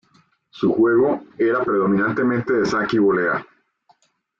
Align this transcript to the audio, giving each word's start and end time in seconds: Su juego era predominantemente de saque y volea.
Su 0.49 0.73
juego 0.73 1.25
era 1.37 1.63
predominantemente 1.63 2.51
de 2.53 2.65
saque 2.65 2.95
y 2.95 2.99
volea. 2.99 3.45